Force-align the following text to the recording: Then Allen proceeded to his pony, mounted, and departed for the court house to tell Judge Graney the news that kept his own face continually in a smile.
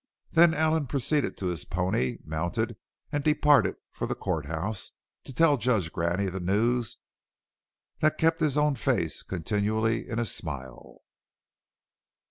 Then 0.31 0.55
Allen 0.55 0.87
proceeded 0.87 1.37
to 1.37 1.45
his 1.45 1.63
pony, 1.63 2.17
mounted, 2.25 2.75
and 3.11 3.23
departed 3.23 3.75
for 3.91 4.07
the 4.07 4.15
court 4.15 4.47
house 4.47 4.93
to 5.25 5.31
tell 5.31 5.57
Judge 5.57 5.91
Graney 5.91 6.25
the 6.25 6.39
news 6.39 6.97
that 7.99 8.17
kept 8.17 8.39
his 8.39 8.57
own 8.57 8.73
face 8.73 9.21
continually 9.21 10.09
in 10.09 10.17
a 10.17 10.25
smile. 10.25 11.03